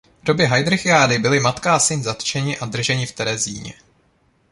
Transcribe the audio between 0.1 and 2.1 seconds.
V době heydrichiády byli matka a syn